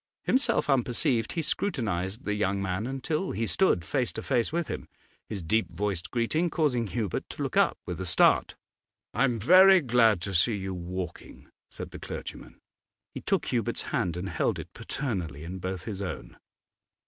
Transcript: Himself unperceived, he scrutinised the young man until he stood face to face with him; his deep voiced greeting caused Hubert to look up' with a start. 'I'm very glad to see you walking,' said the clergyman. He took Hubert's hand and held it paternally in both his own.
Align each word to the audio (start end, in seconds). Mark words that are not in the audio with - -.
Himself 0.23 0.67
unperceived, 0.67 1.33
he 1.33 1.43
scrutinised 1.43 2.25
the 2.25 2.33
young 2.33 2.59
man 2.59 2.87
until 2.87 3.29
he 3.33 3.45
stood 3.45 3.85
face 3.85 4.11
to 4.13 4.23
face 4.23 4.51
with 4.51 4.67
him; 4.67 4.87
his 5.29 5.43
deep 5.43 5.69
voiced 5.75 6.09
greeting 6.09 6.49
caused 6.49 6.75
Hubert 6.75 7.29
to 7.29 7.43
look 7.43 7.55
up' 7.55 7.77
with 7.85 8.01
a 8.01 8.05
start. 8.07 8.55
'I'm 9.13 9.37
very 9.39 9.79
glad 9.79 10.19
to 10.21 10.33
see 10.33 10.55
you 10.55 10.73
walking,' 10.73 11.49
said 11.69 11.91
the 11.91 11.99
clergyman. 11.99 12.59
He 13.13 13.21
took 13.21 13.45
Hubert's 13.45 13.91
hand 13.93 14.17
and 14.17 14.29
held 14.29 14.57
it 14.57 14.73
paternally 14.73 15.43
in 15.43 15.59
both 15.59 15.83
his 15.83 16.01
own. 16.01 16.35